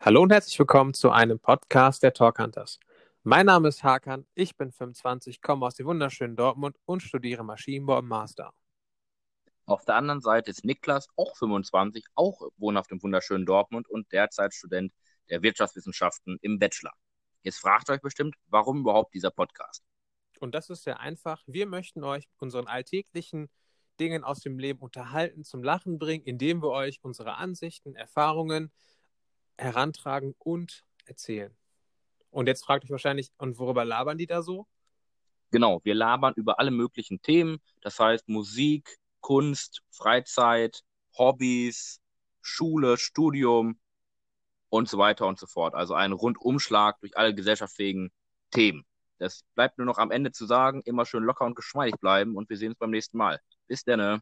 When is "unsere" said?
27.02-27.36